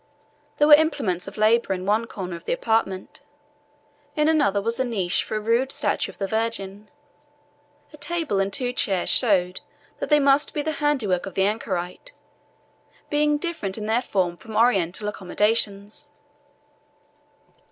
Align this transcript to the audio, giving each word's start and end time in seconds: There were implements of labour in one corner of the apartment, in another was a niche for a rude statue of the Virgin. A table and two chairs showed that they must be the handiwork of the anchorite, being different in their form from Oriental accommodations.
There 0.57 0.67
were 0.67 0.73
implements 0.73 1.27
of 1.27 1.37
labour 1.37 1.73
in 1.73 1.85
one 1.85 2.05
corner 2.07 2.35
of 2.35 2.45
the 2.45 2.53
apartment, 2.53 3.21
in 4.15 4.27
another 4.27 4.59
was 4.59 4.79
a 4.79 4.83
niche 4.83 5.23
for 5.23 5.35
a 5.35 5.39
rude 5.39 5.71
statue 5.71 6.11
of 6.11 6.17
the 6.17 6.25
Virgin. 6.25 6.89
A 7.93 7.97
table 7.97 8.39
and 8.39 8.51
two 8.51 8.73
chairs 8.73 9.09
showed 9.09 9.61
that 9.99 10.09
they 10.09 10.19
must 10.19 10.55
be 10.55 10.63
the 10.63 10.79
handiwork 10.81 11.27
of 11.27 11.35
the 11.35 11.43
anchorite, 11.45 12.13
being 13.11 13.37
different 13.37 13.77
in 13.77 13.85
their 13.85 14.01
form 14.01 14.37
from 14.37 14.55
Oriental 14.55 15.07
accommodations. 15.07 16.07